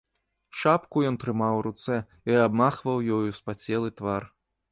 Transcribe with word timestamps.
Шапку 0.61 1.03
ён 1.09 1.19
трымаў 1.23 1.57
у 1.57 1.61
руцэ 1.67 1.99
і 2.31 2.41
абмахваў 2.47 2.97
ёю 3.17 3.29
спацелы 3.43 3.89
твар. 4.01 4.23